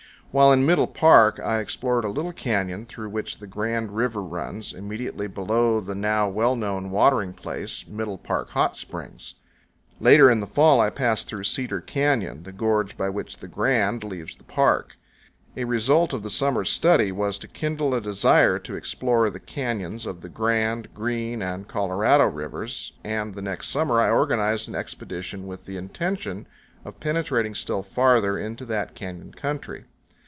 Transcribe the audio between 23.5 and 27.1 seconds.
summer I organized an expedition with the intention of